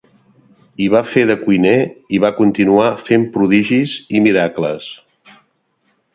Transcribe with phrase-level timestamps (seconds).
[0.85, 1.75] Hi va fer de cuiner
[2.17, 4.91] i va continuar fent prodigis i miracles.